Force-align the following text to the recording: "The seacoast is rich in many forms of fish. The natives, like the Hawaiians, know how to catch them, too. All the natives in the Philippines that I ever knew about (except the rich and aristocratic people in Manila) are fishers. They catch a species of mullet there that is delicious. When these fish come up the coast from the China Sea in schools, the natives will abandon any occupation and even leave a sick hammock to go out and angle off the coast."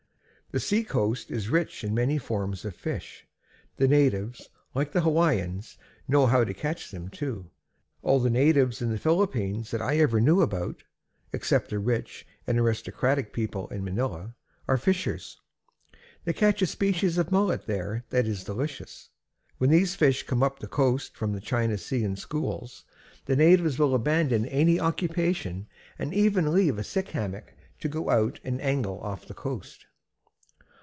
"The 0.53 0.59
seacoast 0.59 1.31
is 1.31 1.47
rich 1.47 1.81
in 1.81 1.95
many 1.95 2.17
forms 2.17 2.65
of 2.65 2.75
fish. 2.75 3.25
The 3.77 3.87
natives, 3.87 4.49
like 4.75 4.91
the 4.91 4.99
Hawaiians, 4.99 5.77
know 6.09 6.25
how 6.25 6.43
to 6.43 6.53
catch 6.53 6.91
them, 6.91 7.07
too. 7.07 7.49
All 8.03 8.19
the 8.19 8.29
natives 8.29 8.81
in 8.81 8.91
the 8.91 8.97
Philippines 8.97 9.71
that 9.71 9.81
I 9.81 9.95
ever 9.99 10.19
knew 10.19 10.41
about 10.41 10.83
(except 11.31 11.69
the 11.69 11.79
rich 11.79 12.27
and 12.45 12.59
aristocratic 12.59 13.31
people 13.31 13.69
in 13.69 13.85
Manila) 13.85 14.35
are 14.67 14.75
fishers. 14.75 15.39
They 16.25 16.33
catch 16.33 16.61
a 16.61 16.67
species 16.67 17.17
of 17.17 17.31
mullet 17.31 17.65
there 17.65 18.03
that 18.09 18.27
is 18.27 18.43
delicious. 18.43 19.07
When 19.57 19.69
these 19.69 19.95
fish 19.95 20.23
come 20.23 20.43
up 20.43 20.59
the 20.59 20.67
coast 20.67 21.15
from 21.15 21.31
the 21.31 21.39
China 21.39 21.77
Sea 21.77 22.03
in 22.03 22.17
schools, 22.17 22.83
the 23.23 23.37
natives 23.37 23.79
will 23.79 23.95
abandon 23.95 24.45
any 24.47 24.81
occupation 24.81 25.67
and 25.97 26.13
even 26.13 26.53
leave 26.53 26.77
a 26.77 26.83
sick 26.83 27.07
hammock 27.11 27.53
to 27.79 27.87
go 27.87 28.09
out 28.09 28.41
and 28.43 28.59
angle 28.61 28.99
off 28.99 29.25
the 29.25 29.33
coast." 29.33 29.85